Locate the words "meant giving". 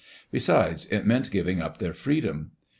1.05-1.61